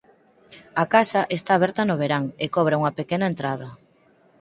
[0.83, 3.69] A casa está aberta no verán e cobra unha pequena entrada.